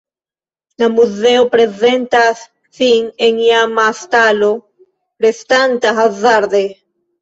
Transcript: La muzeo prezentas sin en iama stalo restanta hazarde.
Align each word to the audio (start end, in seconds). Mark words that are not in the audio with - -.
La 0.83 0.87
muzeo 0.93 1.43
prezentas 1.57 2.41
sin 2.79 3.13
en 3.29 3.45
iama 3.47 3.87
stalo 4.03 4.53
restanta 5.27 5.99
hazarde. 6.03 6.69